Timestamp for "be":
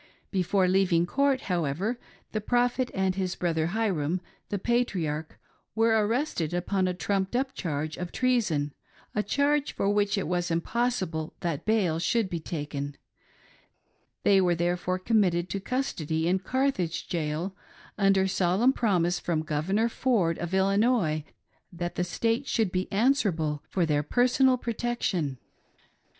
12.31-12.39, 22.71-22.91